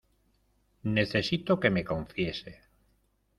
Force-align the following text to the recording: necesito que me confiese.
necesito 0.97 1.59
que 1.61 1.69
me 1.69 1.83
confiese. 1.85 2.53